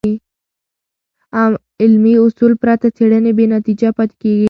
علمي 1.81 2.13
اصول 2.25 2.53
پرته 2.61 2.87
څېړنې 2.97 3.31
بېنتیجه 3.37 3.89
پاتې 3.97 4.15
کېږي. 4.21 4.39